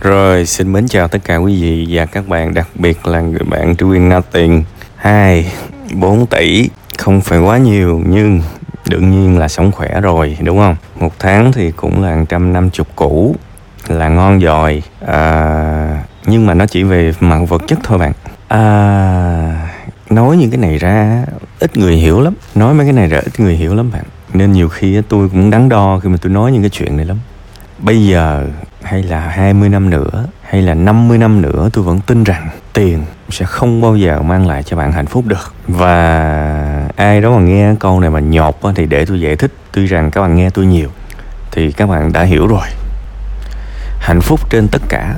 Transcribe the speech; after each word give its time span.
Rồi, 0.00 0.46
xin 0.46 0.72
mến 0.72 0.88
chào 0.88 1.08
tất 1.08 1.18
cả 1.24 1.36
quý 1.36 1.62
vị 1.62 1.86
và 1.90 2.06
các 2.06 2.28
bạn, 2.28 2.54
đặc 2.54 2.68
biệt 2.74 3.06
là 3.06 3.20
người 3.20 3.40
bạn 3.50 3.76
Truyên 3.76 4.08
Na 4.08 4.20
Tiền 4.32 4.64
2, 4.96 5.52
4 5.94 6.26
tỷ, 6.26 6.68
không 6.98 7.20
phải 7.20 7.38
quá 7.38 7.58
nhiều 7.58 8.02
nhưng 8.06 8.42
đương 8.88 9.10
nhiên 9.10 9.38
là 9.38 9.48
sống 9.48 9.72
khỏe 9.72 10.00
rồi, 10.00 10.36
đúng 10.42 10.58
không? 10.58 10.76
Một 11.00 11.12
tháng 11.18 11.52
thì 11.52 11.70
cũng 11.70 12.02
là 12.02 12.16
150 12.16 12.70
củ, 12.96 13.34
là 13.88 14.08
ngon 14.08 14.40
giỏi. 14.40 14.82
à, 15.06 16.04
nhưng 16.26 16.46
mà 16.46 16.54
nó 16.54 16.66
chỉ 16.66 16.82
về 16.82 17.12
mặt 17.20 17.40
vật 17.48 17.62
chất 17.66 17.78
thôi 17.82 17.98
bạn. 17.98 18.12
À, 18.48 19.68
nói 20.10 20.36
những 20.36 20.50
cái 20.50 20.58
này 20.58 20.78
ra 20.78 21.24
ít 21.58 21.76
người 21.76 21.96
hiểu 21.96 22.20
lắm, 22.20 22.34
nói 22.54 22.74
mấy 22.74 22.86
cái 22.86 22.92
này 22.92 23.08
ra 23.08 23.18
ít 23.18 23.40
người 23.40 23.56
hiểu 23.56 23.74
lắm 23.74 23.90
bạn. 23.92 24.04
Nên 24.34 24.52
nhiều 24.52 24.68
khi 24.68 25.02
tôi 25.08 25.28
cũng 25.28 25.50
đắn 25.50 25.68
đo 25.68 26.00
khi 26.02 26.08
mà 26.08 26.16
tôi 26.20 26.32
nói 26.32 26.52
những 26.52 26.62
cái 26.62 26.70
chuyện 26.70 26.96
này 26.96 27.06
lắm 27.06 27.16
bây 27.82 28.06
giờ 28.06 28.46
hay 28.82 29.02
là 29.02 29.20
20 29.20 29.68
năm 29.68 29.90
nữa, 29.90 30.26
hay 30.42 30.62
là 30.62 30.74
50 30.74 31.18
năm 31.18 31.42
nữa, 31.42 31.68
tôi 31.72 31.84
vẫn 31.84 32.00
tin 32.00 32.24
rằng 32.24 32.50
tiền 32.72 33.04
sẽ 33.30 33.44
không 33.44 33.80
bao 33.80 33.96
giờ 33.96 34.22
mang 34.22 34.46
lại 34.46 34.62
cho 34.62 34.76
bạn 34.76 34.92
hạnh 34.92 35.06
phúc 35.06 35.24
được. 35.26 35.54
Và 35.68 36.88
ai 36.96 37.20
đó 37.20 37.30
mà 37.30 37.40
nghe 37.40 37.74
câu 37.80 38.00
này 38.00 38.10
mà 38.10 38.20
nhột 38.20 38.56
thì 38.76 38.86
để 38.86 39.06
tôi 39.06 39.20
giải 39.20 39.36
thích. 39.36 39.52
Tuy 39.72 39.86
rằng 39.86 40.10
các 40.10 40.20
bạn 40.20 40.36
nghe 40.36 40.50
tôi 40.50 40.66
nhiều, 40.66 40.88
thì 41.52 41.72
các 41.72 41.88
bạn 41.88 42.12
đã 42.12 42.22
hiểu 42.22 42.46
rồi. 42.46 42.66
Hạnh 44.00 44.20
phúc 44.20 44.50
trên 44.50 44.68
tất 44.68 44.82
cả. 44.88 45.14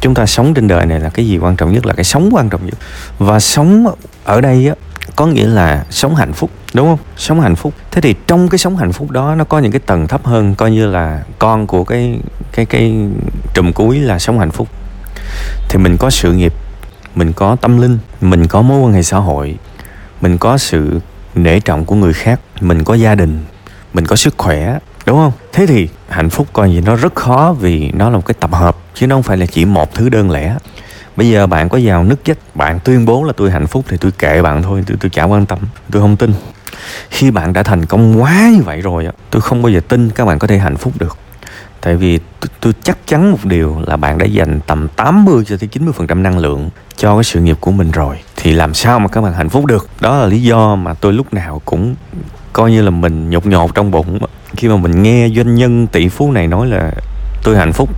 Chúng 0.00 0.14
ta 0.14 0.26
sống 0.26 0.54
trên 0.54 0.68
đời 0.68 0.86
này 0.86 1.00
là 1.00 1.08
cái 1.08 1.26
gì 1.26 1.38
quan 1.38 1.56
trọng 1.56 1.72
nhất? 1.72 1.86
Là 1.86 1.92
cái 1.92 2.04
sống 2.04 2.28
quan 2.32 2.48
trọng 2.48 2.66
nhất. 2.66 2.74
Và 3.18 3.40
sống 3.40 3.86
ở 4.24 4.40
đây 4.40 4.68
á, 4.68 4.74
có 5.16 5.26
nghĩa 5.26 5.46
là 5.46 5.84
sống 5.90 6.14
hạnh 6.14 6.32
phúc 6.32 6.50
đúng 6.74 6.86
không? 6.88 6.98
Sống 7.16 7.40
hạnh 7.40 7.56
phúc. 7.56 7.74
Thế 7.90 8.00
thì 8.00 8.14
trong 8.26 8.48
cái 8.48 8.58
sống 8.58 8.76
hạnh 8.76 8.92
phúc 8.92 9.10
đó, 9.10 9.34
nó 9.34 9.44
có 9.44 9.58
những 9.58 9.72
cái 9.72 9.80
tầng 9.86 10.08
thấp 10.08 10.26
hơn, 10.26 10.54
coi 10.54 10.70
như 10.70 10.86
là 10.86 11.22
con 11.38 11.66
của 11.66 11.84
cái 11.84 12.20
cái 12.52 12.66
cái 12.66 12.94
trùm 13.54 13.72
cuối 13.72 13.98
là 13.98 14.18
sống 14.18 14.38
hạnh 14.38 14.50
phúc. 14.50 14.68
Thì 15.68 15.78
mình 15.78 15.96
có 15.96 16.10
sự 16.10 16.32
nghiệp, 16.32 16.52
mình 17.14 17.32
có 17.32 17.56
tâm 17.56 17.80
linh, 17.80 17.98
mình 18.20 18.46
có 18.46 18.62
mối 18.62 18.80
quan 18.80 18.92
hệ 18.92 19.02
xã 19.02 19.18
hội, 19.18 19.56
mình 20.20 20.38
có 20.38 20.58
sự 20.58 21.00
nể 21.34 21.60
trọng 21.60 21.84
của 21.84 21.94
người 21.94 22.12
khác, 22.12 22.40
mình 22.60 22.84
có 22.84 22.94
gia 22.94 23.14
đình, 23.14 23.44
mình 23.94 24.06
có 24.06 24.16
sức 24.16 24.34
khỏe, 24.38 24.78
đúng 25.06 25.16
không? 25.16 25.32
Thế 25.52 25.66
thì 25.66 25.88
hạnh 26.08 26.30
phúc 26.30 26.46
coi 26.52 26.72
gì 26.72 26.80
nó 26.80 26.96
rất 26.96 27.14
khó 27.14 27.54
vì 27.60 27.90
nó 27.90 28.10
là 28.10 28.16
một 28.16 28.26
cái 28.26 28.34
tập 28.40 28.50
hợp, 28.52 28.76
chứ 28.94 29.06
nó 29.06 29.16
không 29.16 29.22
phải 29.22 29.36
là 29.36 29.46
chỉ 29.46 29.64
một 29.64 29.94
thứ 29.94 30.08
đơn 30.08 30.30
lẻ. 30.30 30.56
Bây 31.16 31.30
giờ 31.30 31.46
bạn 31.46 31.68
có 31.68 31.78
giàu 31.78 32.04
nứt 32.04 32.20
dách 32.26 32.38
bạn 32.54 32.80
tuyên 32.80 33.04
bố 33.04 33.24
là 33.24 33.32
tôi 33.36 33.50
hạnh 33.50 33.66
phúc 33.66 33.84
thì 33.88 33.96
tôi 33.96 34.12
kệ 34.12 34.42
bạn 34.42 34.62
thôi, 34.62 34.84
tôi 34.86 34.96
tôi 35.00 35.10
chả 35.10 35.24
quan 35.24 35.46
tâm, 35.46 35.58
tôi 35.92 36.02
không 36.02 36.16
tin 36.16 36.32
khi 37.10 37.30
bạn 37.30 37.52
đã 37.52 37.62
thành 37.62 37.86
công 37.86 38.22
quá 38.22 38.50
như 38.56 38.62
vậy 38.62 38.80
rồi 38.80 39.08
tôi 39.30 39.42
không 39.42 39.62
bao 39.62 39.72
giờ 39.72 39.80
tin 39.88 40.10
các 40.10 40.24
bạn 40.24 40.38
có 40.38 40.46
thể 40.46 40.58
hạnh 40.58 40.76
phúc 40.76 40.92
được. 40.98 41.16
Tại 41.80 41.96
vì 41.96 42.18
tôi, 42.18 42.48
tôi 42.60 42.72
chắc 42.82 42.98
chắn 43.06 43.30
một 43.30 43.38
điều 43.44 43.82
là 43.86 43.96
bạn 43.96 44.18
đã 44.18 44.26
dành 44.26 44.60
tầm 44.66 44.88
80 44.88 45.44
cho 45.46 45.56
tới 45.56 45.68
90 45.68 45.92
phần 45.96 46.06
trăm 46.06 46.22
năng 46.22 46.38
lượng 46.38 46.70
cho 46.96 47.14
cái 47.16 47.24
sự 47.24 47.40
nghiệp 47.40 47.56
của 47.60 47.70
mình 47.70 47.90
rồi. 47.90 48.16
Thì 48.36 48.52
làm 48.52 48.74
sao 48.74 48.98
mà 48.98 49.08
các 49.08 49.20
bạn 49.20 49.32
hạnh 49.32 49.48
phúc 49.48 49.66
được? 49.66 49.88
Đó 50.00 50.18
là 50.18 50.26
lý 50.26 50.42
do 50.42 50.76
mà 50.76 50.94
tôi 50.94 51.12
lúc 51.12 51.34
nào 51.34 51.62
cũng 51.64 51.94
coi 52.52 52.70
như 52.70 52.82
là 52.82 52.90
mình 52.90 53.30
nhột 53.30 53.46
nhột 53.46 53.74
trong 53.74 53.90
bụng 53.90 54.18
khi 54.56 54.68
mà 54.68 54.76
mình 54.76 55.02
nghe 55.02 55.28
doanh 55.36 55.54
nhân 55.54 55.86
tỷ 55.86 56.08
phú 56.08 56.32
này 56.32 56.46
nói 56.46 56.66
là 56.66 56.90
tôi 57.42 57.56
hạnh 57.56 57.72
phúc 57.72 57.90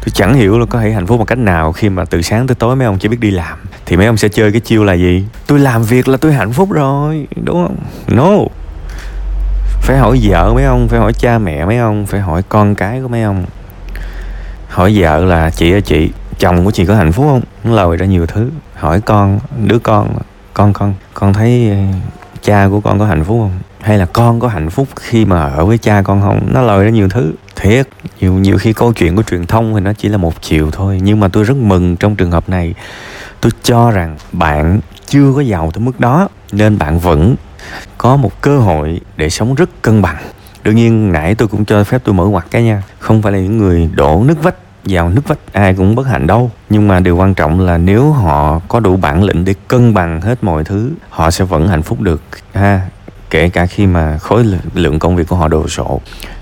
tôi 0.00 0.10
chẳng 0.14 0.34
hiểu 0.34 0.58
là 0.58 0.66
có 0.66 0.80
thể 0.80 0.92
hạnh 0.92 1.06
phúc 1.06 1.18
bằng 1.18 1.26
cách 1.26 1.38
nào 1.38 1.72
khi 1.72 1.88
mà 1.88 2.04
từ 2.04 2.22
sáng 2.22 2.46
tới 2.46 2.54
tối 2.54 2.76
mấy 2.76 2.86
ông 2.86 2.98
chỉ 2.98 3.08
biết 3.08 3.20
đi 3.20 3.30
làm. 3.30 3.58
Thì 3.86 3.96
mấy 3.96 4.06
ông 4.06 4.16
sẽ 4.16 4.28
chơi 4.28 4.52
cái 4.52 4.60
chiêu 4.60 4.84
là 4.84 4.92
gì? 4.92 5.24
Tôi 5.46 5.58
làm 5.58 5.82
việc 5.82 6.08
là 6.08 6.16
tôi 6.16 6.32
hạnh 6.32 6.52
phúc 6.52 6.70
rồi, 6.70 7.26
đúng 7.44 7.66
không? 7.66 7.76
No. 8.08 8.30
Phải 9.82 9.98
hỏi 9.98 10.20
vợ 10.22 10.52
mấy 10.54 10.64
ông, 10.64 10.88
phải 10.88 11.00
hỏi 11.00 11.12
cha 11.12 11.38
mẹ 11.38 11.64
mấy 11.64 11.78
ông, 11.78 12.06
phải 12.06 12.20
hỏi 12.20 12.42
con 12.48 12.74
cái 12.74 13.00
của 13.02 13.08
mấy 13.08 13.22
ông. 13.22 13.44
Hỏi 14.68 14.92
vợ 14.96 15.24
là, 15.24 15.50
chị 15.50 15.72
ơi, 15.72 15.80
chị, 15.80 16.10
chồng 16.38 16.64
của 16.64 16.70
chị 16.70 16.86
có 16.86 16.94
hạnh 16.94 17.12
phúc 17.12 17.26
không? 17.28 17.42
Nó 17.64 17.74
lời 17.74 17.96
ra 17.96 18.06
nhiều 18.06 18.26
thứ. 18.26 18.50
Hỏi 18.74 19.00
con, 19.00 19.38
đứa 19.66 19.78
con 19.78 20.08
con 20.54 20.72
con 20.72 20.94
con 21.14 21.32
thấy 21.32 21.70
ờ, 21.70 21.76
cha 22.42 22.68
của 22.70 22.80
con 22.80 22.98
có 22.98 23.06
hạnh 23.06 23.24
phúc 23.24 23.38
không? 23.40 23.58
Hay 23.82 23.98
là 23.98 24.06
con 24.06 24.40
có 24.40 24.48
hạnh 24.48 24.70
phúc 24.70 24.88
khi 24.96 25.24
mà 25.24 25.42
ở 25.42 25.64
với 25.64 25.78
cha 25.78 26.02
con 26.02 26.20
không? 26.20 26.48
Nó 26.52 26.62
lời 26.62 26.84
ra 26.84 26.90
nhiều 26.90 27.08
thứ. 27.08 27.32
Thiệt, 27.56 27.88
nhiều 28.20 28.32
nhiều 28.32 28.58
khi 28.58 28.72
câu 28.72 28.92
chuyện 28.92 29.16
của 29.16 29.22
truyền 29.22 29.46
thông 29.46 29.74
thì 29.74 29.80
nó 29.80 29.92
chỉ 29.92 30.08
là 30.08 30.16
một 30.16 30.42
chiều 30.42 30.70
thôi. 30.70 31.00
Nhưng 31.02 31.20
mà 31.20 31.28
tôi 31.28 31.44
rất 31.44 31.56
mừng 31.56 31.96
trong 31.96 32.16
trường 32.16 32.30
hợp 32.30 32.48
này. 32.48 32.74
Tôi 33.40 33.52
cho 33.62 33.90
rằng 33.90 34.16
bạn 34.32 34.80
chưa 35.06 35.32
có 35.34 35.40
giàu 35.40 35.70
tới 35.70 35.80
mức 35.84 36.00
đó, 36.00 36.28
nên 36.52 36.78
bạn 36.78 36.98
vẫn 36.98 37.34
có 37.98 38.16
một 38.16 38.40
cơ 38.40 38.58
hội 38.58 39.00
để 39.16 39.30
sống 39.30 39.54
rất 39.54 39.82
cân 39.82 40.02
bằng. 40.02 40.16
Đương 40.62 40.76
nhiên, 40.76 41.12
nãy 41.12 41.34
tôi 41.34 41.48
cũng 41.48 41.64
cho 41.64 41.84
phép 41.84 42.02
tôi 42.04 42.14
mở 42.14 42.24
ngoặt 42.24 42.44
cái 42.50 42.62
nha. 42.62 42.82
Không 42.98 43.22
phải 43.22 43.32
là 43.32 43.38
những 43.38 43.58
người 43.58 43.90
đổ 43.94 44.22
nước 44.26 44.42
vách 44.42 44.54
vào 44.84 45.08
nước 45.10 45.22
vách, 45.28 45.38
ai 45.52 45.74
cũng 45.74 45.94
bất 45.94 46.06
hạnh 46.06 46.26
đâu. 46.26 46.50
Nhưng 46.70 46.88
mà 46.88 47.00
điều 47.00 47.16
quan 47.16 47.34
trọng 47.34 47.60
là 47.60 47.78
nếu 47.78 48.10
họ 48.10 48.60
có 48.68 48.80
đủ 48.80 48.96
bản 48.96 49.22
lĩnh 49.22 49.44
để 49.44 49.54
cân 49.68 49.94
bằng 49.94 50.20
hết 50.20 50.44
mọi 50.44 50.64
thứ, 50.64 50.90
họ 51.10 51.30
sẽ 51.30 51.44
vẫn 51.44 51.68
hạnh 51.68 51.82
phúc 51.82 52.00
được. 52.00 52.22
Ha 52.54 52.80
kể 53.30 53.48
cả 53.48 53.66
khi 53.66 53.86
mà 53.86 54.18
khối 54.18 54.44
lượng 54.74 54.98
công 54.98 55.16
việc 55.16 55.28
của 55.28 55.36
họ 55.36 55.48
đồ 55.48 55.68
sộ. 55.68 56.00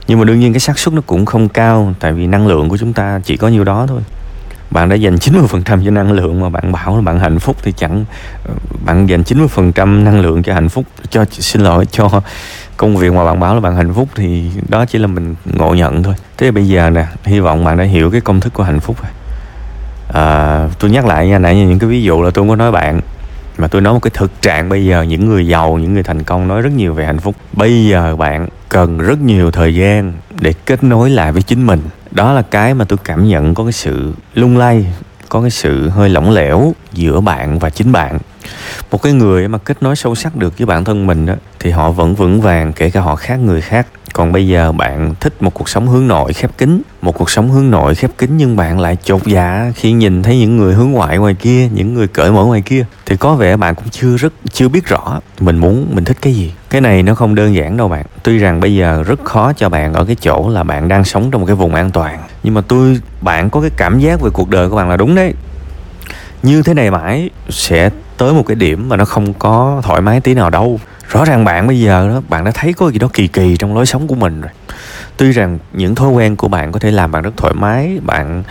Nhưng 0.08 0.18
mà 0.18 0.24
đương 0.24 0.40
nhiên 0.40 0.52
cái 0.52 0.60
xác 0.60 0.78
suất 0.78 0.94
nó 0.94 1.00
cũng 1.06 1.26
không 1.26 1.48
cao 1.48 1.94
tại 2.00 2.12
vì 2.12 2.26
năng 2.26 2.46
lượng 2.46 2.68
của 2.68 2.76
chúng 2.76 2.92
ta 2.92 3.20
chỉ 3.24 3.36
có 3.36 3.48
nhiêu 3.48 3.64
đó 3.64 3.86
thôi. 3.88 4.00
Bạn 4.70 4.88
đã 4.88 4.96
dành 4.96 5.16
90% 5.16 5.84
cho 5.84 5.90
năng 5.90 6.12
lượng 6.12 6.40
mà 6.40 6.48
bạn 6.48 6.72
bảo 6.72 6.96
là 6.96 7.00
bạn 7.00 7.18
hạnh 7.20 7.38
phúc 7.38 7.56
thì 7.62 7.72
chẳng 7.72 8.04
bạn 8.84 9.08
dành 9.08 9.22
90% 9.22 10.04
năng 10.04 10.20
lượng 10.20 10.42
cho 10.42 10.54
hạnh 10.54 10.68
phúc 10.68 10.84
cho 11.10 11.24
xin 11.30 11.62
lỗi 11.62 11.86
cho 11.90 12.20
công 12.76 12.96
việc 12.96 13.12
mà 13.12 13.24
bạn 13.24 13.40
bảo 13.40 13.54
là 13.54 13.60
bạn 13.60 13.76
hạnh 13.76 13.94
phúc 13.94 14.08
thì 14.14 14.50
đó 14.68 14.84
chỉ 14.84 14.98
là 14.98 15.06
mình 15.06 15.34
ngộ 15.44 15.74
nhận 15.74 16.02
thôi. 16.02 16.14
Thế 16.36 16.50
bây 16.50 16.68
giờ 16.68 16.90
nè 16.90 17.06
hy 17.24 17.40
vọng 17.40 17.64
bạn 17.64 17.76
đã 17.76 17.84
hiểu 17.84 18.10
cái 18.10 18.20
công 18.20 18.40
thức 18.40 18.54
của 18.54 18.62
hạnh 18.62 18.80
phúc 18.80 18.96
rồi. 19.02 19.12
À, 20.12 20.68
tôi 20.78 20.90
nhắc 20.90 21.06
lại 21.06 21.28
nha 21.28 21.38
nãy 21.38 21.56
những 21.56 21.78
cái 21.78 21.90
ví 21.90 22.02
dụ 22.02 22.22
là 22.22 22.30
tôi 22.30 22.42
không 22.42 22.48
có 22.48 22.56
nói 22.56 22.72
bạn 22.72 23.00
mà 23.58 23.68
tôi 23.68 23.80
nói 23.80 23.92
một 23.92 24.00
cái 24.02 24.10
thực 24.14 24.42
trạng 24.42 24.68
bây 24.68 24.84
giờ, 24.84 25.02
những 25.02 25.26
người 25.26 25.46
giàu, 25.46 25.78
những 25.78 25.94
người 25.94 26.02
thành 26.02 26.22
công 26.22 26.48
nói 26.48 26.62
rất 26.62 26.72
nhiều 26.72 26.94
về 26.94 27.06
hạnh 27.06 27.18
phúc. 27.18 27.36
Bây 27.52 27.86
giờ 27.86 28.16
bạn 28.16 28.48
cần 28.68 28.98
rất 28.98 29.20
nhiều 29.20 29.50
thời 29.50 29.74
gian 29.74 30.12
để 30.40 30.54
kết 30.66 30.84
nối 30.84 31.10
lại 31.10 31.32
với 31.32 31.42
chính 31.42 31.66
mình. 31.66 31.80
Đó 32.10 32.32
là 32.32 32.42
cái 32.42 32.74
mà 32.74 32.84
tôi 32.84 32.98
cảm 33.04 33.28
nhận 33.28 33.54
có 33.54 33.64
cái 33.64 33.72
sự 33.72 34.12
lung 34.34 34.58
lay, 34.58 34.86
có 35.28 35.40
cái 35.40 35.50
sự 35.50 35.88
hơi 35.88 36.08
lỏng 36.08 36.30
lẻo 36.30 36.74
giữa 36.92 37.20
bạn 37.20 37.58
và 37.58 37.70
chính 37.70 37.92
bạn. 37.92 38.18
Một 38.90 39.02
cái 39.02 39.12
người 39.12 39.48
mà 39.48 39.58
kết 39.58 39.82
nối 39.82 39.96
sâu 39.96 40.14
sắc 40.14 40.36
được 40.36 40.58
với 40.58 40.66
bản 40.66 40.84
thân 40.84 41.06
mình 41.06 41.26
đó, 41.26 41.34
thì 41.60 41.70
họ 41.70 41.90
vẫn 41.90 42.14
vững 42.14 42.40
vàng 42.40 42.72
kể 42.72 42.90
cả 42.90 43.00
họ 43.00 43.16
khác 43.16 43.36
người 43.36 43.60
khác 43.60 43.86
còn 44.18 44.32
bây 44.32 44.48
giờ 44.48 44.72
bạn 44.72 45.14
thích 45.20 45.42
một 45.42 45.54
cuộc 45.54 45.68
sống 45.68 45.88
hướng 45.88 46.08
nội 46.08 46.32
khép 46.32 46.50
kín, 46.58 46.82
một 47.02 47.12
cuộc 47.18 47.30
sống 47.30 47.50
hướng 47.50 47.70
nội 47.70 47.94
khép 47.94 48.10
kín 48.18 48.36
nhưng 48.36 48.56
bạn 48.56 48.80
lại 48.80 48.96
chột 49.02 49.26
dạ 49.26 49.72
khi 49.74 49.92
nhìn 49.92 50.22
thấy 50.22 50.38
những 50.38 50.56
người 50.56 50.74
hướng 50.74 50.90
ngoại 50.90 51.18
ngoài 51.18 51.34
kia, 51.34 51.68
những 51.74 51.94
người 51.94 52.08
cởi 52.08 52.30
mở 52.30 52.44
ngoài 52.44 52.62
kia, 52.62 52.84
thì 53.06 53.16
có 53.16 53.34
vẻ 53.34 53.56
bạn 53.56 53.74
cũng 53.74 53.88
chưa 53.90 54.16
rất, 54.16 54.32
chưa 54.52 54.68
biết 54.68 54.86
rõ 54.86 55.20
mình 55.40 55.58
muốn, 55.58 55.86
mình 55.94 56.04
thích 56.04 56.16
cái 56.22 56.34
gì. 56.34 56.52
Cái 56.70 56.80
này 56.80 57.02
nó 57.02 57.14
không 57.14 57.34
đơn 57.34 57.54
giản 57.54 57.76
đâu 57.76 57.88
bạn. 57.88 58.06
Tuy 58.22 58.38
rằng 58.38 58.60
bây 58.60 58.74
giờ 58.74 59.02
rất 59.06 59.24
khó 59.24 59.52
cho 59.52 59.68
bạn 59.68 59.92
ở 59.94 60.04
cái 60.04 60.16
chỗ 60.20 60.48
là 60.48 60.62
bạn 60.62 60.88
đang 60.88 61.04
sống 61.04 61.30
trong 61.30 61.40
một 61.40 61.46
cái 61.46 61.56
vùng 61.56 61.74
an 61.74 61.90
toàn. 61.90 62.18
Nhưng 62.42 62.54
mà 62.54 62.60
tôi, 62.68 63.00
bạn 63.20 63.50
có 63.50 63.60
cái 63.60 63.70
cảm 63.76 63.98
giác 63.98 64.20
về 64.20 64.30
cuộc 64.32 64.50
đời 64.50 64.68
của 64.68 64.76
bạn 64.76 64.90
là 64.90 64.96
đúng 64.96 65.14
đấy. 65.14 65.34
Như 66.42 66.62
thế 66.62 66.74
này 66.74 66.90
mãi 66.90 67.30
sẽ 67.48 67.90
tới 68.16 68.32
một 68.32 68.44
cái 68.46 68.54
điểm 68.54 68.88
mà 68.88 68.96
nó 68.96 69.04
không 69.04 69.34
có 69.34 69.80
thoải 69.84 70.00
mái 70.00 70.20
tí 70.20 70.34
nào 70.34 70.50
đâu 70.50 70.80
rõ 71.08 71.24
ràng 71.24 71.44
bạn 71.44 71.66
bây 71.66 71.80
giờ 71.80 72.08
đó, 72.08 72.22
bạn 72.28 72.44
đã 72.44 72.50
thấy 72.54 72.72
có 72.72 72.90
gì 72.90 72.98
đó 72.98 73.08
kỳ 73.12 73.28
kỳ 73.28 73.56
trong 73.56 73.74
lối 73.74 73.86
sống 73.86 74.06
của 74.06 74.14
mình 74.14 74.40
rồi. 74.40 74.50
Tuy 75.16 75.32
rằng 75.32 75.58
những 75.72 75.94
thói 75.94 76.10
quen 76.10 76.36
của 76.36 76.48
bạn 76.48 76.72
có 76.72 76.78
thể 76.78 76.90
làm 76.90 77.12
bạn 77.12 77.22
rất 77.22 77.30
thoải 77.36 77.54
mái, 77.54 77.98
bạn 78.02 78.42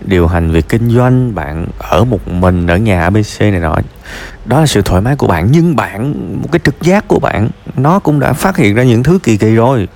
điều 0.00 0.26
hành 0.26 0.50
việc 0.50 0.68
kinh 0.68 0.90
doanh, 0.90 1.34
bạn 1.34 1.66
ở 1.78 2.04
một 2.04 2.28
mình 2.28 2.66
ở 2.66 2.76
nhà 2.76 3.02
abc 3.02 3.40
này 3.40 3.60
nọ, 3.60 3.76
đó 4.44 4.60
là 4.60 4.66
sự 4.66 4.82
thoải 4.82 5.02
mái 5.02 5.16
của 5.16 5.26
bạn. 5.26 5.48
Nhưng 5.50 5.76
bạn, 5.76 6.14
một 6.42 6.48
cái 6.52 6.60
trực 6.64 6.82
giác 6.82 7.08
của 7.08 7.18
bạn, 7.18 7.48
nó 7.76 7.98
cũng 7.98 8.20
đã 8.20 8.32
phát 8.32 8.56
hiện 8.56 8.74
ra 8.74 8.82
những 8.82 9.02
thứ 9.02 9.18
kỳ 9.22 9.36
kỳ 9.36 9.54
rồi. 9.54 9.88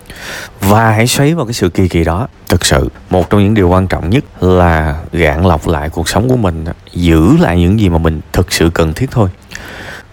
Và 0.61 0.91
hãy 0.91 1.07
xoáy 1.07 1.35
vào 1.35 1.47
cái 1.47 1.53
sự 1.53 1.69
kỳ 1.69 1.89
kỳ 1.89 2.05
đó. 2.05 2.29
Thực 2.49 2.65
sự, 2.65 2.89
một 3.11 3.31
trong 3.31 3.45
những 3.45 3.55
điều 3.55 3.69
quan 3.69 3.87
trọng 3.87 4.11
nhất 4.11 4.43
là 4.43 4.97
gạn 5.13 5.47
lọc 5.47 5.69
lại 5.69 5.89
cuộc 5.89 6.09
sống 6.09 6.29
của 6.29 6.37
mình, 6.37 6.65
giữ 6.93 7.37
lại 7.37 7.59
những 7.61 7.81
gì 7.81 7.89
mà 7.89 7.99
mình 7.99 8.21
thực 8.33 8.53
sự 8.53 8.71
cần 8.75 8.93
thiết 8.93 9.11
thôi 9.11 9.29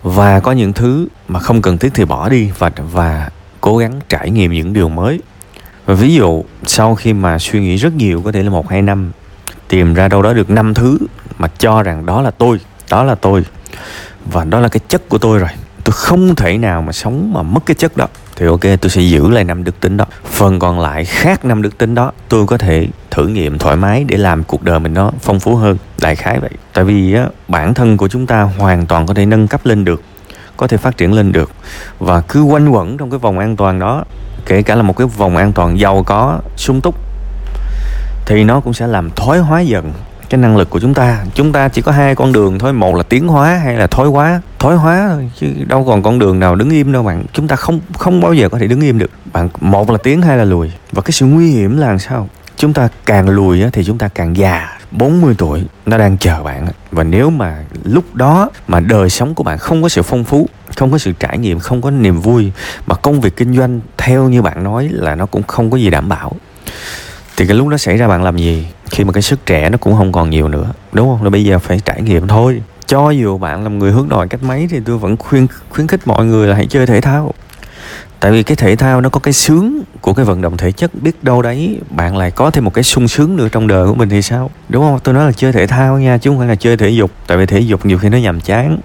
và 0.07 0.39
có 0.39 0.51
những 0.51 0.73
thứ 0.73 1.07
mà 1.27 1.39
không 1.39 1.61
cần 1.61 1.77
thiết 1.77 1.89
thì 1.93 2.05
bỏ 2.05 2.29
đi 2.29 2.51
và 2.57 2.71
và 2.91 3.29
cố 3.61 3.77
gắng 3.77 3.99
trải 4.09 4.29
nghiệm 4.29 4.51
những 4.51 4.73
điều 4.73 4.89
mới. 4.89 5.19
Và 5.85 5.93
ví 5.93 6.15
dụ, 6.15 6.43
sau 6.65 6.95
khi 6.95 7.13
mà 7.13 7.39
suy 7.39 7.61
nghĩ 7.61 7.75
rất 7.75 7.93
nhiều, 7.93 8.21
có 8.25 8.31
thể 8.31 8.43
là 8.43 8.49
một, 8.49 8.69
hai 8.69 8.81
năm, 8.81 9.11
tìm 9.67 9.93
ra 9.93 10.07
đâu 10.07 10.21
đó 10.21 10.33
được 10.33 10.49
năm 10.49 10.73
thứ 10.73 10.97
mà 11.37 11.47
cho 11.57 11.83
rằng 11.83 12.05
đó 12.05 12.21
là 12.21 12.31
tôi, 12.31 12.59
đó 12.89 13.03
là 13.03 13.15
tôi, 13.15 13.45
và 14.25 14.43
đó 14.43 14.59
là 14.59 14.67
cái 14.67 14.79
chất 14.87 15.09
của 15.09 15.17
tôi 15.17 15.39
rồi. 15.39 15.49
Tôi 15.83 15.93
không 15.93 16.35
thể 16.35 16.57
nào 16.57 16.81
mà 16.81 16.91
sống 16.91 17.33
mà 17.33 17.41
mất 17.41 17.65
cái 17.65 17.75
chất 17.75 17.97
đó. 17.97 18.07
Thì 18.35 18.45
ok, 18.45 18.61
tôi 18.61 18.89
sẽ 18.89 19.01
giữ 19.01 19.29
lại 19.29 19.43
năm 19.43 19.63
đức 19.63 19.79
tính 19.79 19.97
đó. 19.97 20.05
Phần 20.25 20.59
còn 20.59 20.79
lại 20.79 21.05
khác 21.05 21.45
năm 21.45 21.61
đức 21.61 21.77
tính 21.77 21.95
đó, 21.95 22.11
tôi 22.29 22.47
có 22.47 22.57
thể 22.57 22.87
thử 23.11 23.27
nghiệm 23.27 23.57
thoải 23.57 23.75
mái 23.75 24.03
để 24.03 24.17
làm 24.17 24.43
cuộc 24.43 24.63
đời 24.63 24.79
mình 24.79 24.93
nó 24.93 25.11
phong 25.21 25.39
phú 25.39 25.55
hơn 25.55 25.77
đại 26.01 26.15
khái 26.15 26.39
vậy. 26.39 26.51
Tại 26.73 26.83
vì 26.83 27.13
á, 27.13 27.25
bản 27.47 27.73
thân 27.73 27.97
của 27.97 28.07
chúng 28.07 28.27
ta 28.27 28.41
hoàn 28.41 28.85
toàn 28.85 29.05
có 29.05 29.13
thể 29.13 29.25
nâng 29.25 29.47
cấp 29.47 29.61
lên 29.63 29.85
được 29.85 30.01
có 30.57 30.67
thể 30.67 30.77
phát 30.77 30.97
triển 30.97 31.13
lên 31.13 31.31
được. 31.31 31.51
Và 31.99 32.21
cứ 32.21 32.43
quanh 32.43 32.69
quẩn 32.69 32.97
trong 32.97 33.09
cái 33.09 33.19
vòng 33.19 33.39
an 33.39 33.55
toàn 33.55 33.79
đó 33.79 34.03
kể 34.45 34.61
cả 34.61 34.75
là 34.75 34.81
một 34.81 34.97
cái 34.97 35.07
vòng 35.07 35.37
an 35.37 35.53
toàn 35.53 35.79
giàu 35.79 36.03
có 36.03 36.39
sung 36.55 36.81
túc 36.81 36.95
thì 38.25 38.43
nó 38.43 38.59
cũng 38.59 38.73
sẽ 38.73 38.87
làm 38.87 39.09
thoái 39.15 39.39
hóa 39.39 39.61
dần 39.61 39.93
cái 40.29 40.41
năng 40.41 40.57
lực 40.57 40.69
của 40.69 40.79
chúng 40.79 40.93
ta. 40.93 41.25
Chúng 41.33 41.51
ta 41.51 41.67
chỉ 41.67 41.81
có 41.81 41.91
hai 41.91 42.15
con 42.15 42.31
đường 42.31 42.59
thôi 42.59 42.73
một 42.73 42.95
là 42.95 43.03
tiến 43.03 43.27
hóa 43.27 43.59
hay 43.63 43.75
là 43.75 43.87
thoái 43.87 44.07
hóa. 44.07 44.41
Thoái 44.59 44.77
hóa 44.77 45.07
thôi 45.09 45.31
chứ 45.39 45.47
đâu 45.67 45.85
còn 45.85 46.03
con 46.03 46.19
đường 46.19 46.39
nào 46.39 46.55
đứng 46.55 46.69
im 46.69 46.91
đâu 46.91 47.03
bạn. 47.03 47.23
Chúng 47.33 47.47
ta 47.47 47.55
không 47.55 47.79
không 47.97 48.21
bao 48.21 48.33
giờ 48.33 48.49
có 48.49 48.59
thể 48.59 48.67
đứng 48.67 48.81
im 48.81 48.99
được. 48.99 49.11
Bạn 49.33 49.49
một 49.61 49.91
là 49.91 49.97
tiến 50.03 50.21
hay 50.21 50.37
là 50.37 50.43
lùi. 50.43 50.71
Và 50.91 51.01
cái 51.01 51.11
sự 51.11 51.25
nguy 51.25 51.51
hiểm 51.51 51.77
là 51.77 51.87
làm 51.87 51.99
sao? 51.99 52.29
Chúng 52.57 52.73
ta 52.73 52.89
càng 53.05 53.29
lùi 53.29 53.63
thì 53.73 53.83
chúng 53.83 53.97
ta 53.97 54.07
càng 54.07 54.37
già. 54.37 54.76
40 54.91 55.35
tuổi, 55.37 55.63
nó 55.85 55.97
đang 55.97 56.17
chờ 56.17 56.43
bạn. 56.43 56.67
Và 56.91 57.03
nếu 57.03 57.29
mà 57.29 57.57
lúc 57.83 58.15
đó 58.15 58.49
mà 58.67 58.79
đời 58.79 59.09
sống 59.09 59.35
của 59.35 59.43
bạn 59.43 59.57
không 59.57 59.83
có 59.83 59.89
sự 59.89 60.01
phong 60.01 60.23
phú, 60.23 60.49
không 60.75 60.91
có 60.91 60.97
sự 60.97 61.11
trải 61.19 61.37
nghiệm, 61.37 61.59
không 61.59 61.81
có 61.81 61.91
niềm 61.91 62.19
vui, 62.19 62.51
mà 62.87 62.95
công 62.95 63.21
việc 63.21 63.35
kinh 63.35 63.57
doanh 63.57 63.79
theo 63.97 64.29
như 64.29 64.41
bạn 64.41 64.63
nói 64.63 64.89
là 64.91 65.15
nó 65.15 65.25
cũng 65.25 65.43
không 65.43 65.71
có 65.71 65.77
gì 65.77 65.89
đảm 65.89 66.09
bảo, 66.09 66.31
thì 67.37 67.47
cái 67.47 67.57
lúc 67.57 67.67
đó 67.67 67.77
xảy 67.77 67.97
ra 67.97 68.07
bạn 68.07 68.23
làm 68.23 68.37
gì? 68.37 68.67
Khi 68.91 69.03
mà 69.03 69.11
cái 69.11 69.21
sức 69.21 69.45
trẻ 69.45 69.69
nó 69.69 69.77
cũng 69.77 69.95
không 69.95 70.11
còn 70.11 70.29
nhiều 70.29 70.47
nữa, 70.47 70.71
đúng 70.91 71.09
không? 71.09 71.23
Là 71.23 71.29
bây 71.29 71.43
giờ 71.43 71.59
phải 71.59 71.79
trải 71.85 72.01
nghiệm 72.01 72.27
thôi. 72.27 72.61
Cho 72.85 73.09
dù 73.09 73.37
bạn 73.37 73.63
là 73.63 73.69
người 73.69 73.91
hướng 73.91 74.09
nội 74.09 74.27
cách 74.29 74.43
mấy 74.43 74.67
thì 74.69 74.79
tôi 74.85 74.97
vẫn 74.97 75.17
khuyên, 75.17 75.47
khuyến 75.69 75.87
khích 75.87 76.07
mọi 76.07 76.25
người 76.25 76.47
là 76.47 76.55
hãy 76.55 76.67
chơi 76.69 76.85
thể 76.85 77.01
thao 77.01 77.33
tại 78.19 78.31
vì 78.31 78.43
cái 78.43 78.55
thể 78.55 78.75
thao 78.75 79.01
nó 79.01 79.09
có 79.09 79.19
cái 79.19 79.33
sướng 79.33 79.81
của 80.01 80.13
cái 80.13 80.25
vận 80.25 80.41
động 80.41 80.57
thể 80.57 80.71
chất, 80.71 80.91
biết 81.01 81.23
đâu 81.23 81.41
đấy 81.41 81.79
bạn 81.89 82.17
lại 82.17 82.31
có 82.31 82.51
thêm 82.51 82.65
một 82.65 82.73
cái 82.73 82.83
sung 82.83 83.07
sướng 83.07 83.35
nữa 83.35 83.47
trong 83.51 83.67
đời 83.67 83.87
của 83.87 83.95
mình 83.95 84.09
thì 84.09 84.21
sao? 84.21 84.51
Đúng 84.69 84.83
không? 84.83 84.99
Tôi 85.03 85.13
nói 85.13 85.25
là 85.25 85.31
chơi 85.31 85.51
thể 85.53 85.67
thao 85.67 85.99
nha, 85.99 86.17
chứ 86.17 86.29
không 86.29 86.39
phải 86.39 86.47
là 86.47 86.55
chơi 86.55 86.77
thể 86.77 86.89
dục. 86.89 87.11
Tại 87.27 87.37
vì 87.37 87.45
thể 87.45 87.59
dục 87.59 87.85
nhiều 87.85 87.97
khi 87.97 88.09
nó 88.09 88.17
nhàm 88.17 88.41
chán. 88.41 88.79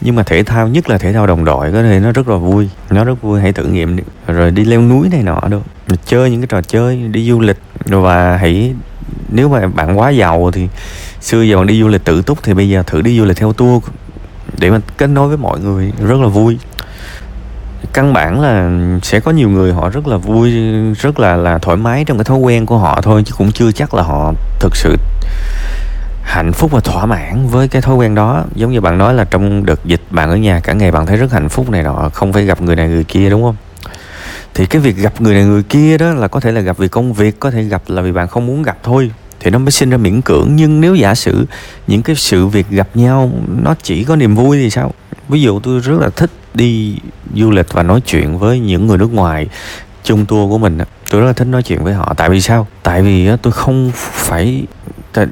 Nhưng 0.00 0.14
mà 0.14 0.22
thể 0.22 0.42
thao, 0.42 0.68
nhất 0.68 0.88
là 0.88 0.98
thể 0.98 1.12
thao 1.12 1.26
đồng 1.26 1.44
đội 1.44 1.72
có 1.72 1.82
thể 1.82 2.00
nó 2.00 2.12
rất 2.12 2.28
là 2.28 2.36
vui. 2.36 2.68
Nó 2.90 3.04
rất 3.04 3.22
vui, 3.22 3.40
hãy 3.40 3.52
thử 3.52 3.64
nghiệm 3.64 3.96
rồi 4.26 4.50
đi 4.50 4.64
leo 4.64 4.82
núi 4.82 5.08
này 5.08 5.22
nọ 5.22 5.40
đâu. 5.50 5.62
Chơi 6.06 6.30
những 6.30 6.40
cái 6.40 6.46
trò 6.46 6.62
chơi, 6.62 6.96
đi 6.96 7.30
du 7.30 7.40
lịch. 7.40 7.58
Và 7.84 8.36
hãy, 8.36 8.74
nếu 9.28 9.48
mà 9.48 9.66
bạn 9.66 9.98
quá 9.98 10.10
giàu 10.10 10.50
thì 10.50 10.68
xưa 11.20 11.42
giờ 11.42 11.56
bạn 11.56 11.66
đi 11.66 11.80
du 11.80 11.88
lịch 11.88 12.04
tự 12.04 12.22
túc 12.22 12.42
thì 12.42 12.54
bây 12.54 12.68
giờ 12.68 12.82
thử 12.82 13.02
đi 13.02 13.18
du 13.18 13.24
lịch 13.24 13.36
theo 13.36 13.52
tour 13.52 13.84
để 14.58 14.70
mà 14.70 14.80
kết 14.98 15.06
nối 15.06 15.28
với 15.28 15.36
mọi 15.36 15.60
người. 15.60 15.92
Rất 16.08 16.20
là 16.20 16.26
vui 16.28 16.58
căn 17.92 18.12
bản 18.12 18.40
là 18.40 18.70
sẽ 19.02 19.20
có 19.20 19.30
nhiều 19.30 19.48
người 19.48 19.72
họ 19.72 19.88
rất 19.88 20.06
là 20.06 20.16
vui, 20.16 20.52
rất 20.94 21.20
là 21.20 21.36
là 21.36 21.58
thoải 21.58 21.76
mái 21.76 22.04
trong 22.04 22.18
cái 22.18 22.24
thói 22.24 22.38
quen 22.38 22.66
của 22.66 22.78
họ 22.78 23.00
thôi, 23.02 23.22
chứ 23.26 23.34
cũng 23.38 23.52
chưa 23.52 23.72
chắc 23.72 23.94
là 23.94 24.02
họ 24.02 24.32
thực 24.60 24.76
sự 24.76 24.96
hạnh 26.22 26.52
phúc 26.52 26.70
và 26.70 26.80
thỏa 26.80 27.06
mãn 27.06 27.46
với 27.46 27.68
cái 27.68 27.82
thói 27.82 27.96
quen 27.96 28.14
đó. 28.14 28.44
Giống 28.54 28.72
như 28.72 28.80
bạn 28.80 28.98
nói 28.98 29.14
là 29.14 29.24
trong 29.24 29.66
đợt 29.66 29.84
dịch, 29.84 30.02
bạn 30.10 30.30
ở 30.30 30.36
nhà 30.36 30.60
cả 30.60 30.72
ngày 30.72 30.92
bạn 30.92 31.06
thấy 31.06 31.16
rất 31.16 31.32
hạnh 31.32 31.48
phúc 31.48 31.70
này 31.70 31.82
nọ, 31.82 32.10
không 32.12 32.32
phải 32.32 32.44
gặp 32.44 32.60
người 32.60 32.76
này 32.76 32.88
người 32.88 33.04
kia, 33.04 33.30
đúng 33.30 33.42
không? 33.42 33.56
Thì 34.54 34.66
cái 34.66 34.80
việc 34.80 34.96
gặp 34.96 35.20
người 35.20 35.34
này 35.34 35.44
người 35.44 35.62
kia 35.62 35.98
đó 35.98 36.10
là 36.10 36.28
có 36.28 36.40
thể 36.40 36.52
là 36.52 36.60
gặp 36.60 36.78
vì 36.78 36.88
công 36.88 37.12
việc, 37.12 37.40
có 37.40 37.50
thể 37.50 37.62
gặp 37.62 37.82
là 37.86 38.02
vì 38.02 38.12
bạn 38.12 38.28
không 38.28 38.46
muốn 38.46 38.62
gặp 38.62 38.76
thôi, 38.82 39.10
thì 39.40 39.50
nó 39.50 39.58
mới 39.58 39.70
sinh 39.70 39.90
ra 39.90 39.96
miễn 39.96 40.20
cưỡng. 40.22 40.56
Nhưng 40.56 40.80
nếu 40.80 40.94
giả 40.94 41.14
sử 41.14 41.46
những 41.86 42.02
cái 42.02 42.16
sự 42.16 42.46
việc 42.46 42.66
gặp 42.70 42.88
nhau, 42.94 43.30
nó 43.62 43.74
chỉ 43.82 44.04
có 44.04 44.16
niềm 44.16 44.34
vui 44.34 44.58
thì 44.58 44.70
sao? 44.70 44.92
Ví 45.28 45.42
dụ 45.42 45.60
tôi 45.60 45.80
rất 45.80 46.00
là 46.00 46.08
thích 46.08 46.30
đi 46.54 46.96
du 47.34 47.50
lịch 47.50 47.72
và 47.72 47.82
nói 47.82 48.00
chuyện 48.06 48.38
với 48.38 48.58
những 48.58 48.86
người 48.86 48.98
nước 48.98 49.12
ngoài 49.12 49.48
chung 50.04 50.26
tour 50.26 50.50
của 50.50 50.58
mình 50.58 50.78
tôi 51.10 51.20
rất 51.20 51.26
là 51.26 51.32
thích 51.32 51.46
nói 51.46 51.62
chuyện 51.62 51.84
với 51.84 51.94
họ. 51.94 52.14
Tại 52.16 52.30
vì 52.30 52.40
sao? 52.40 52.66
Tại 52.82 53.02
vì 53.02 53.28
tôi 53.42 53.52
không 53.52 53.90
phải 53.94 54.64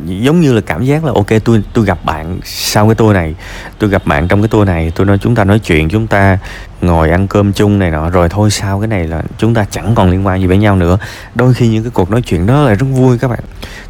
giống 0.05 0.41
như 0.41 0.53
là 0.53 0.61
cảm 0.61 0.85
giác 0.85 1.05
là, 1.05 1.13
ok, 1.15 1.27
tôi 1.45 1.63
tôi 1.73 1.85
gặp 1.85 1.99
bạn 2.05 2.41
sau 2.45 2.87
cái 2.87 2.95
tour 2.95 3.15
này, 3.15 3.35
tôi 3.79 3.91
gặp 3.91 4.07
bạn 4.07 4.29
trong 4.29 4.43
cái 4.43 4.49
tour 4.49 4.67
này, 4.67 4.93
tôi 4.95 5.07
nói, 5.07 5.19
chúng 5.19 5.35
ta 5.35 5.45
nói 5.45 5.59
chuyện, 5.59 5.89
chúng 5.89 6.07
ta 6.07 6.39
ngồi 6.81 7.11
ăn 7.11 7.27
cơm 7.29 7.53
chung 7.53 7.79
này 7.79 7.91
nọ, 7.91 8.11
rồi 8.11 8.29
thôi 8.29 8.51
sau 8.51 8.81
cái 8.81 8.89
này 8.89 9.07
là 9.07 9.23
chúng 9.39 9.55
ta 9.55 9.65
chẳng 9.71 9.95
còn 9.95 10.11
liên 10.11 10.27
quan 10.27 10.41
gì 10.41 10.47
với 10.47 10.59
nhau 10.59 10.77
nữa. 10.77 10.99
Đôi 11.35 11.55
khi 11.55 11.69
những 11.69 11.83
cái 11.83 11.91
cuộc 11.91 12.11
nói 12.11 12.23
chuyện 12.23 12.47
đó 12.47 12.63
là 12.63 12.75
rất 12.75 12.87
vui 12.93 13.19
các 13.19 13.29
bạn. 13.29 13.41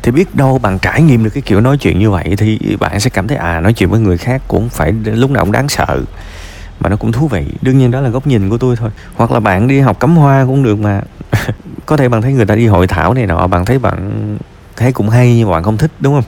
Thì 0.03 0.13
biết 0.13 0.35
đâu 0.35 0.59
bạn 0.59 0.79
trải 0.79 1.03
nghiệm 1.03 1.25
được 1.25 1.31
cái 1.35 1.43
kiểu 1.43 1.61
nói 1.61 1.79
chuyện 1.79 1.99
như 1.99 2.11
vậy 2.11 2.35
thì 2.39 2.59
bạn 2.81 3.01
sẽ 3.01 3.11
cảm 3.11 3.29
thấy 3.29 3.37
à 3.37 3.61
nói 3.61 3.73
chuyện 3.73 3.91
với 3.91 4.01
người 4.01 4.19
khác 4.19 4.43
cũng 4.49 4.69
phải 4.69 4.93
lúc 5.05 5.31
nào 5.31 5.45
cũng 5.45 5.53
đáng 5.53 5.69
sợ 5.69 6.03
mà 6.81 6.89
nó 6.89 6.97
cũng 6.97 7.13
thú 7.13 7.29
vị. 7.29 7.45
Đương 7.63 7.79
nhiên 7.79 7.91
đó 7.91 8.01
là 8.01 8.09
góc 8.09 8.27
nhìn 8.27 8.51
của 8.51 8.59
tôi 8.59 8.77
thôi. 8.77 8.91
Hoặc 9.17 9.33
là 9.33 9.41
bạn 9.41 9.69
đi 9.69 9.81
học 9.81 10.01
cắm 10.01 10.17
hoa 10.17 10.45
cũng 10.47 10.63
được 10.63 10.79
mà. 10.79 11.03
Có 11.87 11.97
thể 11.97 12.09
bạn 12.09 12.23
thấy 12.23 12.33
người 12.33 12.47
ta 12.47 12.55
đi 12.55 12.67
hội 12.67 12.87
thảo 12.87 13.15
này 13.15 13.27
nọ 13.27 13.47
bạn 13.47 13.65
thấy 13.65 13.79
bạn 13.79 14.37
thấy 14.77 14.93
cũng 14.93 15.09
hay 15.09 15.37
nhưng 15.37 15.49
mà 15.49 15.53
bạn 15.53 15.63
không 15.63 15.77
thích 15.77 15.91
đúng 16.01 16.15
không? 16.15 16.25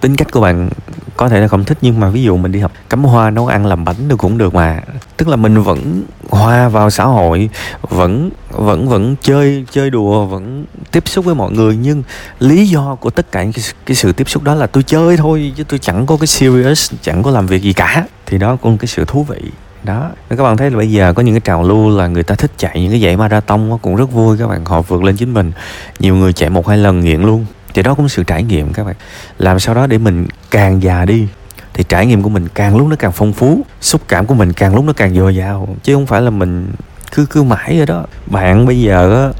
Tính 0.00 0.16
cách 0.16 0.32
của 0.32 0.40
bạn 0.40 0.68
có 1.16 1.28
thể 1.28 1.40
là 1.40 1.48
không 1.48 1.64
thích 1.64 1.78
nhưng 1.80 2.00
mà 2.00 2.08
ví 2.08 2.22
dụ 2.22 2.36
mình 2.36 2.52
đi 2.52 2.60
học 2.60 2.72
cắm 2.90 3.04
hoa 3.04 3.30
nấu 3.30 3.46
ăn 3.46 3.66
làm 3.66 3.84
bánh 3.84 4.08
được 4.08 4.16
cũng 4.16 4.38
được 4.38 4.54
mà. 4.54 4.80
Tức 5.16 5.28
là 5.28 5.36
mình 5.36 5.62
vẫn 5.62 6.02
hoa 6.30 6.68
vào 6.68 6.90
xã 6.90 7.04
hội 7.04 7.48
vẫn 7.82 8.30
vẫn 8.50 8.88
vẫn 8.88 9.16
chơi 9.22 9.64
chơi 9.70 9.90
đùa 9.90 10.26
vẫn 10.26 10.64
tiếp 10.90 11.08
xúc 11.08 11.24
với 11.24 11.34
mọi 11.34 11.52
người. 11.52 11.76
Nhưng 11.76 12.02
lý 12.40 12.66
do 12.66 12.94
của 12.94 13.10
tất 13.10 13.32
cả 13.32 13.40
cái, 13.40 13.64
cái 13.86 13.94
sự 13.94 14.12
tiếp 14.12 14.28
xúc 14.28 14.42
đó 14.42 14.54
là 14.54 14.66
tôi 14.66 14.82
chơi 14.82 15.16
thôi 15.16 15.52
chứ 15.56 15.64
tôi 15.64 15.78
chẳng 15.78 16.06
có 16.06 16.16
cái 16.16 16.26
serious 16.26 16.92
chẳng 17.02 17.22
có 17.22 17.30
làm 17.30 17.46
việc 17.46 17.62
gì 17.62 17.72
cả. 17.72 18.04
Thì 18.26 18.38
đó 18.38 18.56
cũng 18.56 18.78
cái 18.78 18.86
sự 18.86 19.04
thú 19.04 19.24
vị 19.24 19.40
đó. 19.84 20.10
Các 20.30 20.42
bạn 20.42 20.56
thấy 20.56 20.70
là 20.70 20.76
bây 20.76 20.90
giờ 20.90 21.12
có 21.12 21.22
những 21.22 21.34
cái 21.34 21.40
trào 21.40 21.62
lưu 21.62 21.98
là 21.98 22.06
người 22.06 22.22
ta 22.22 22.34
thích 22.34 22.50
chạy 22.58 22.80
những 22.80 22.90
cái 22.90 23.00
dãy 23.00 23.16
marathon 23.16 23.68
nó 23.68 23.76
cũng 23.76 23.96
rất 23.96 24.12
vui. 24.12 24.38
Các 24.38 24.46
bạn 24.46 24.64
họ 24.64 24.82
vượt 24.82 25.02
lên 25.02 25.16
chính 25.16 25.34
mình. 25.34 25.52
Nhiều 25.98 26.16
người 26.16 26.32
chạy 26.32 26.50
một 26.50 26.68
hai 26.68 26.78
lần 26.78 27.00
nghiện 27.00 27.22
luôn. 27.22 27.46
Thì 27.74 27.82
đó 27.82 27.94
cũng 27.94 28.08
sự 28.08 28.24
trải 28.24 28.42
nghiệm 28.42 28.72
các 28.72 28.84
bạn. 28.84 28.94
Làm 29.38 29.58
sau 29.58 29.74
đó 29.74 29.86
để 29.86 29.98
mình 29.98 30.26
càng 30.50 30.82
già 30.82 31.04
đi 31.04 31.28
thì 31.74 31.84
trải 31.88 32.06
nghiệm 32.06 32.22
của 32.22 32.28
mình 32.28 32.48
càng 32.54 32.76
lúc 32.76 32.88
nó 32.88 32.96
càng 32.96 33.12
phong 33.12 33.32
phú 33.32 33.60
xúc 33.80 34.00
cảm 34.08 34.26
của 34.26 34.34
mình 34.34 34.52
càng 34.52 34.74
lúc 34.74 34.84
nó 34.84 34.92
càng 34.92 35.14
dồi 35.14 35.36
dào. 35.36 35.68
Chứ 35.82 35.94
không 35.94 36.06
phải 36.06 36.22
là 36.22 36.30
mình 36.30 36.72
cứ 37.14 37.26
cứ 37.30 37.42
mãi 37.42 37.76
rồi 37.76 37.86
đó. 37.86 38.04
Bạn 38.26 38.66
bây 38.66 38.80
giờ 38.80 39.32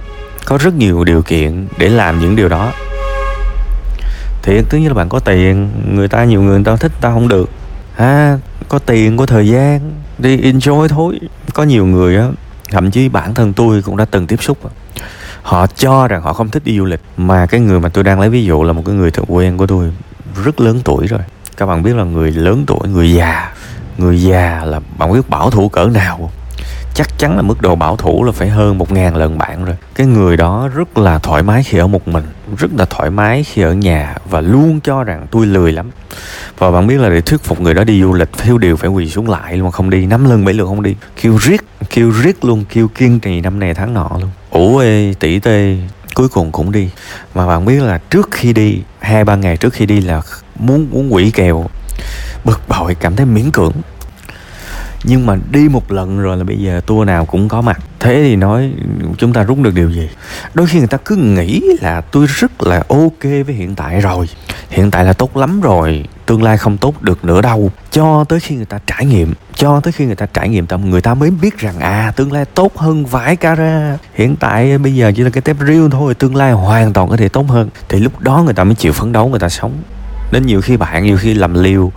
có 0.45 0.59
rất 0.59 0.75
nhiều 0.75 1.05
điều 1.05 1.23
kiện 1.23 1.67
để 1.79 1.89
làm 1.89 2.21
những 2.21 2.37
điều 2.37 2.49
đó. 2.49 2.73
Thì 4.43 4.63
thứ 4.69 4.79
nhất 4.79 4.89
là 4.89 4.95
bạn 4.95 5.09
có 5.09 5.19
tiền. 5.19 5.71
Người 5.95 6.09
ta 6.09 6.25
nhiều 6.25 6.43
người 6.43 6.55
người 6.55 6.65
ta 6.65 6.77
thích 6.77 6.93
ta 7.01 7.11
không 7.11 7.29
được. 7.29 7.51
À, 7.97 8.39
có 8.69 8.79
tiền 8.79 9.17
có 9.17 9.27
thời 9.27 9.49
gian 9.49 9.81
đi 10.19 10.53
enjoy 10.53 10.89
thôi. 10.89 11.21
Có 11.55 11.63
nhiều 11.63 11.87
người 11.87 12.17
á, 12.17 12.29
thậm 12.71 12.91
chí 12.91 13.09
bản 13.09 13.35
thân 13.35 13.53
tôi 13.53 13.83
cũng 13.83 13.97
đã 13.97 14.05
từng 14.05 14.27
tiếp 14.27 14.43
xúc 14.43 14.59
họ 15.43 15.67
cho 15.67 16.09
rằng 16.09 16.23
họ 16.23 16.33
không 16.33 16.49
thích 16.49 16.65
đi 16.65 16.79
du 16.79 16.85
lịch, 16.85 17.01
mà 17.17 17.47
cái 17.47 17.61
người 17.61 17.81
mà 17.81 17.89
tôi 17.89 18.05
đang 18.05 18.21
lấy 18.21 18.31
ví 18.31 18.45
dụ 18.45 18.63
là 18.63 18.73
một 18.73 18.83
cái 18.87 18.95
người 18.95 19.11
thợ 19.11 19.23
quen 19.29 19.57
của 19.57 19.67
tôi, 19.67 19.93
rất 20.45 20.61
lớn 20.61 20.81
tuổi 20.85 21.07
rồi. 21.07 21.21
Các 21.57 21.67
bạn 21.67 21.83
biết 21.83 21.97
là 21.97 22.05
người 22.05 22.31
lớn 22.31 22.65
tuổi, 22.67 22.89
người 22.89 23.13
già 23.13 23.53
người 23.99 24.23
già 24.23 24.65
là 24.65 24.81
bạn 24.99 25.13
biết 25.13 25.29
bảo 25.29 25.51
thủ 25.51 25.69
cỡ 25.69 25.87
nào 25.87 26.17
không? 26.17 26.31
Chắc 26.97 27.19
chắn 27.19 27.37
là 27.37 27.43
mức 27.43 27.63
độ 27.63 27.75
bảo 27.75 27.97
thủ 27.97 28.25
là 28.25 28.33
phải 28.33 28.49
hơn 28.49 28.79
một 28.79 28.93
ngàn 28.93 29.17
lần 29.17 29.39
bạn 29.39 29.65
rồi. 29.65 29.77
Cái 29.95 30.07
người 30.07 30.37
đó 30.37 30.69
rất 30.75 30.99
là 30.99 31.19
thoải 31.19 31.43
mái 31.43 31.63
khi 31.63 31.79
ở 31.79 31.87
một 31.87 32.09
mình, 32.09 32.25
rất 32.59 32.71
là 32.77 32.85
thoải 32.85 33.11
mái 33.11 33.45
khi 33.45 33.63
ở 33.63 33.73
nhà 33.73 34.15
và 34.31 34.41
luôn 34.41 34.81
cho 34.81 35.05
rằng 35.05 35.27
tôi 35.31 35.47
lười 35.47 35.73
lắm. 35.73 35.91
Và 36.59 36.71
bạn 36.71 36.87
biết 36.87 37.01
là 37.01 37.09
để 37.09 37.21
thuyết 37.21 37.43
phục 37.45 37.61
người 37.61 37.75
đó 37.75 37.85
đi 37.85 38.03
du 38.03 38.13
lịch 38.13 38.29
thiếu 38.39 38.59
điều 38.59 38.77
phải 38.77 38.91
quỳ 38.91 39.09
xuống 39.09 39.31
lại 39.31 39.57
luôn, 39.57 39.71
không 39.71 39.91
đi. 39.91 40.07
Năm 40.07 40.31
lần 40.31 40.45
bảy 40.45 40.55
lượt 40.55 40.67
không 40.67 40.83
đi. 40.83 40.95
Kêu 41.23 41.39
riết 41.39 41.61
kêu 41.91 42.11
riết 42.11 42.45
luôn, 42.45 42.65
kêu 42.73 42.89
kiên 42.89 43.21
trì 43.21 43.41
năm 43.41 43.59
này 43.59 43.75
tháng 43.75 43.95
nọ 43.95 44.11
luôn. 44.21 44.31
Ủ 44.51 44.79
ê 44.79 45.15
tỷ 45.21 45.39
tê, 45.39 45.77
cuối 46.15 46.29
cùng 46.29 46.53
cũng 46.53 46.73
đi. 46.73 46.91
Mà 47.35 47.47
bạn 47.47 47.65
biết 47.65 47.83
là 47.83 47.99
trước 47.99 48.29
khi 48.31 48.53
đi, 48.53 48.83
hai 49.01 49.25
ba 49.25 49.37
ngày 49.37 49.57
trước 49.57 49.73
khi 49.73 49.87
đi 49.87 50.01
là 50.01 50.23
muốn 50.59 50.87
muốn 50.91 51.15
quỷ 51.15 51.31
kèo, 51.31 51.67
bực 52.45 52.61
bội, 52.69 52.95
cảm 52.95 53.17
thấy 53.17 53.27
miễn 53.27 53.51
cưỡng 53.51 53.73
nhưng 55.05 55.27
mà 55.27 55.37
đi 55.51 55.69
một 55.69 55.93
lần 55.93 56.21
rồi 56.21 56.37
là 56.37 56.45
bây 56.45 56.57
giờ 56.57 56.81
tour 56.87 57.07
nào 57.07 57.25
cũng 57.25 57.49
có 57.49 57.61
mặt. 57.61 57.81
Thế 58.01 58.23
thì 58.23 58.37
nói, 58.37 58.73
chúng 59.19 59.33
ta 59.33 59.43
rút 59.43 59.59
được 59.63 59.75
điều 59.75 59.91
gì? 59.91 60.09
Đôi 60.55 60.67
khi 60.67 60.79
người 60.79 60.89
ta 60.89 60.99
cứ 61.05 61.17
nghĩ 61.17 61.63
là 61.81 62.01
tôi 62.01 62.27
rất 62.27 62.63
là 62.63 62.83
ok 62.89 63.23
với 63.23 63.55
hiện 63.55 63.75
tại 63.75 64.01
rồi. 64.01 64.29
Hiện 64.71 64.91
tại 64.91 65.05
là 65.05 65.13
tốt 65.13 65.37
lắm 65.37 65.61
rồi, 65.61 66.05
tương 66.27 66.43
lai 66.43 66.59
không 66.59 66.77
tốt 66.77 67.03
được 67.03 67.25
nữa 67.25 67.43
đâu. 67.43 67.71
Cho 67.91 68.25
tới 68.29 68.41
khi 68.41 68.57
người 68.57 68.65
ta 68.65 68.79
trải 68.87 69.07
nghiệm, 69.07 69.35
cho 69.55 69.81
tới 69.81 69.93
khi 69.93 70.07
người 70.07 70.15
ta 70.15 70.27
trải 70.27 70.49
nghiệm 70.49 70.67
tâm, 70.67 70.91
người 70.91 71.01
ta 71.01 71.15
mới 71.15 71.31
biết 71.31 71.59
rằng 71.59 71.81
à 71.81 72.13
tương 72.17 72.33
lai 72.33 72.45
tốt 72.45 72.77
hơn 72.77 73.07
vài 73.07 73.37
cara 73.37 73.99
hiện 74.15 74.37
tại 74.37 74.79
bây 74.79 74.95
giờ 74.95 75.13
chỉ 75.17 75.23
là 75.23 75.31
cái 75.31 75.43
tép 75.43 75.57
riêu 75.67 75.91
thôi, 75.91 76.15
tương 76.15 76.37
lai 76.37 76.53
hoàn 76.53 76.93
toàn 76.93 77.09
có 77.09 77.17
thể 77.17 77.29
tốt 77.29 77.47
hơn. 77.49 77.69
Thì 77.89 78.01
lúc 78.01 78.21
đó 78.21 78.43
người 78.45 78.55
ta 78.55 78.65
mới 78.65 78.75
chịu 78.75 78.93
phấn 78.93 79.13
đấu, 79.13 79.29
người 79.29 79.41
ta 79.41 79.49
sống. 79.49 79.73
Nên 80.33 80.47
nhiều 80.47 80.61
khi 80.61 80.77
bạn, 80.77 81.05
nhiều 81.05 81.17
khi 81.17 81.35
làm 81.35 81.55
liều 81.55 81.93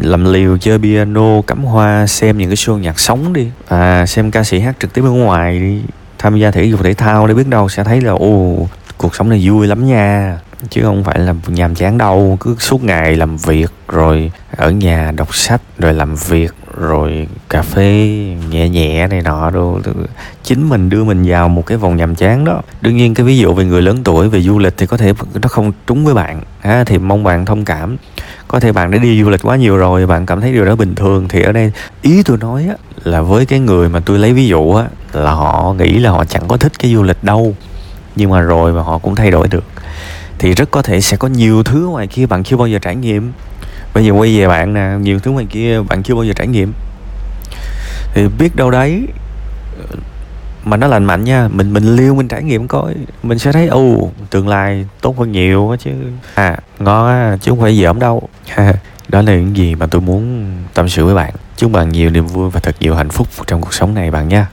làm 0.00 0.32
liều 0.32 0.58
chơi 0.58 0.78
piano 0.78 1.42
cắm 1.46 1.64
hoa 1.64 2.06
xem 2.06 2.38
những 2.38 2.48
cái 2.48 2.56
show 2.56 2.78
nhạc 2.78 3.00
sống 3.00 3.32
đi. 3.32 3.48
À 3.68 4.06
xem 4.06 4.30
ca 4.30 4.44
sĩ 4.44 4.60
hát 4.60 4.76
trực 4.80 4.92
tiếp 4.92 5.02
ở 5.04 5.10
ngoài 5.10 5.58
đi. 5.58 5.80
Tham 6.18 6.38
gia 6.38 6.50
thể 6.50 6.64
dục 6.64 6.80
thể 6.82 6.94
thao 6.94 7.26
để 7.26 7.34
biết 7.34 7.48
đâu 7.48 7.68
sẽ 7.68 7.84
thấy 7.84 8.00
là 8.00 8.12
ồ 8.12 8.68
cuộc 8.96 9.14
sống 9.14 9.28
này 9.28 9.40
vui 9.44 9.66
lắm 9.66 9.86
nha. 9.86 10.38
Chứ 10.70 10.82
không 10.82 11.04
phải 11.04 11.18
là 11.18 11.34
nhàm 11.46 11.74
chán 11.74 11.98
đâu 11.98 12.36
cứ 12.40 12.56
suốt 12.58 12.84
ngày 12.84 13.16
làm 13.16 13.36
việc 13.36 13.72
rồi 13.88 14.32
ở 14.56 14.70
nhà 14.70 15.12
đọc 15.16 15.34
sách 15.34 15.60
rồi 15.78 15.94
làm 15.94 16.14
việc 16.14 16.54
rồi 16.76 17.28
cà 17.48 17.62
phê 17.62 18.08
nhẹ 18.50 18.68
nhẹ 18.68 19.06
này 19.06 19.22
nọ 19.22 19.50
đồ. 19.50 19.80
Chính 20.42 20.68
mình 20.68 20.88
đưa 20.88 21.04
mình 21.04 21.24
vào 21.26 21.48
một 21.48 21.66
cái 21.66 21.78
vòng 21.78 21.96
nhàm 21.96 22.14
chán 22.14 22.44
đó. 22.44 22.62
Đương 22.80 22.96
nhiên 22.96 23.14
cái 23.14 23.26
ví 23.26 23.38
dụ 23.38 23.54
về 23.54 23.64
người 23.64 23.82
lớn 23.82 24.04
tuổi 24.04 24.28
về 24.28 24.40
du 24.42 24.58
lịch 24.58 24.74
thì 24.76 24.86
có 24.86 24.96
thể 24.96 25.12
nó 25.42 25.48
không 25.48 25.72
trúng 25.86 26.04
với 26.04 26.14
bạn. 26.14 26.40
Ha, 26.60 26.84
thì 26.84 26.98
mong 26.98 27.24
bạn 27.24 27.44
thông 27.44 27.64
cảm 27.64 27.96
có 28.48 28.60
thể 28.60 28.72
bạn 28.72 28.90
đã 28.90 28.98
đi 28.98 29.22
du 29.22 29.30
lịch 29.30 29.42
quá 29.42 29.56
nhiều 29.56 29.76
rồi 29.76 30.06
bạn 30.06 30.26
cảm 30.26 30.40
thấy 30.40 30.52
điều 30.52 30.64
đó 30.64 30.76
bình 30.76 30.94
thường. 30.94 31.28
Thì 31.28 31.42
ở 31.42 31.52
đây 31.52 31.72
ý 32.02 32.22
tôi 32.22 32.38
nói 32.38 32.66
á, 32.68 32.74
là 33.04 33.22
với 33.22 33.46
cái 33.46 33.60
người 33.60 33.88
mà 33.88 34.00
tôi 34.00 34.18
lấy 34.18 34.32
ví 34.32 34.46
dụ 34.46 34.72
á 34.74 34.84
là 35.12 35.30
họ 35.32 35.74
nghĩ 35.78 35.98
là 35.98 36.10
họ 36.10 36.24
chẳng 36.24 36.48
có 36.48 36.56
thích 36.56 36.72
cái 36.78 36.94
du 36.94 37.02
lịch 37.02 37.24
đâu. 37.24 37.56
Nhưng 38.16 38.30
mà 38.30 38.40
rồi 38.40 38.72
mà 38.72 38.82
họ 38.82 38.98
cũng 38.98 39.14
thay 39.14 39.30
đổi 39.30 39.48
được. 39.48 39.64
Thì 40.38 40.54
rất 40.54 40.70
có 40.70 40.82
thể 40.82 41.00
sẽ 41.00 41.16
có 41.16 41.28
nhiều 41.28 41.62
thứ 41.62 41.88
ngoài 41.90 42.06
kia 42.06 42.26
bạn 42.26 42.44
chưa 42.44 42.56
bao 42.56 42.68
giờ 42.68 42.78
trải 42.78 42.96
nghiệm. 42.96 43.32
Bây 43.94 44.04
giờ 44.04 44.12
quay 44.12 44.38
về 44.38 44.48
bạn 44.48 44.74
nè 44.74 44.90
nhiều 45.00 45.18
thứ 45.18 45.30
ngoài 45.30 45.46
kia 45.50 45.80
bạn 45.88 46.02
chưa 46.02 46.14
bao 46.14 46.24
giờ 46.24 46.32
trải 46.36 46.46
nghiệm. 46.46 46.72
Thì 48.14 48.28
biết 48.38 48.56
đâu 48.56 48.70
đấy 48.70 49.06
mà 50.64 50.76
nó 50.76 50.86
lành 50.86 51.04
mạnh 51.04 51.24
nha. 51.24 51.48
Mình 51.48 51.72
mình 51.72 51.96
liêu, 51.96 52.14
mình 52.14 52.28
trải 52.28 52.42
nghiệm 52.42 52.68
coi. 52.68 52.94
Mình 53.22 53.38
sẽ 53.38 53.52
thấy, 53.52 53.66
ồ, 53.66 54.10
tương 54.30 54.48
lai 54.48 54.86
tốt 55.00 55.18
hơn 55.18 55.32
nhiều 55.32 55.70
á 55.70 55.76
chứ. 55.80 55.90
À 56.34 56.56
ngon 56.78 57.08
á, 57.08 57.36
chứ 57.40 57.50
không 57.50 57.60
phải 57.60 57.80
dởm 57.82 57.98
đâu. 57.98 58.28
Đó 59.08 59.22
là 59.22 59.32
những 59.32 59.56
gì 59.56 59.74
mà 59.74 59.86
tôi 59.86 60.00
muốn 60.00 60.52
tâm 60.74 60.88
sự 60.88 61.04
với 61.04 61.14
bạn. 61.14 61.34
Chúc 61.56 61.72
bạn 61.72 61.88
nhiều 61.88 62.10
niềm 62.10 62.26
vui 62.26 62.50
và 62.50 62.60
thật 62.60 62.76
nhiều 62.80 62.94
hạnh 62.94 63.10
phúc 63.10 63.28
trong 63.46 63.60
cuộc 63.60 63.74
sống 63.74 63.94
này 63.94 64.10
bạn 64.10 64.28
nha. 64.28 64.46